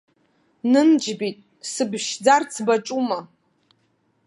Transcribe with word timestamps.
Нын 0.71 0.89
џьбит, 1.03 1.37
сыбшьӡарц 1.71 2.53
баҿума?! 2.65 3.19